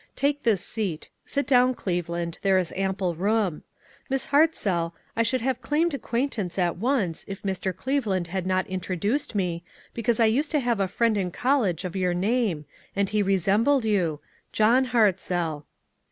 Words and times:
Take 0.15 0.41
this 0.41 0.65
seat. 0.65 1.11
Sit 1.25 1.45
down, 1.45 1.67
SHALL 1.67 1.67
WE 1.67 1.73
TRY? 1.75 1.79
95 1.79 1.83
Cleveland, 2.05 2.37
there 2.41 2.57
h 2.57 2.73
ample 2.75 3.13
room. 3.13 3.63
Mi>* 4.09 4.17
Ilarfc 4.17 4.55
zoll, 4.55 4.95
I 5.15 5.21
should 5.21 5.41
have 5.41 5.61
claimed 5.61 5.93
acquaintance 5.93 6.57
at 6.57 6.77
once, 6.77 7.23
if 7.27 7.43
Mr. 7.43 7.71
Cleveland 7.77 8.25
had 8.25 8.47
not 8.47 8.65
introduced 8.65 9.35
me, 9.35 9.63
because 9.93 10.19
I 10.19 10.25
used 10.25 10.49
to 10.49 10.59
have 10.59 10.79
a 10.79 10.87
friend 10.87 11.17
in 11.19 11.29
college 11.29 11.85
of 11.85 11.95
your 11.95 12.15
name, 12.15 12.65
and 12.95 13.09
he 13.09 13.21
resembled 13.21 13.85
you— 13.85 14.19
John 14.51 14.85
Hartzell." 14.85 15.65